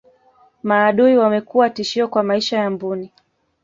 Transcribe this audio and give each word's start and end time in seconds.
maadui 0.63 1.17
wamekuwa 1.17 1.69
tishio 1.69 2.07
kwa 2.07 2.23
maisha 2.23 2.57
ya 2.57 2.69
mbuni 2.69 3.11